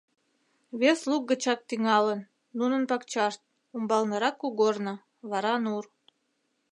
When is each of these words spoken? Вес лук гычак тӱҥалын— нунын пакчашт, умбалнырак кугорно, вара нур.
Вес 0.79 0.99
лук 1.09 1.23
гычак 1.31 1.59
тӱҥалын— 1.67 2.19
нунын 2.57 2.83
пакчашт, 2.89 3.41
умбалнырак 3.75 4.35
кугорно, 4.41 4.93
вара 5.31 5.53
нур. 5.63 5.85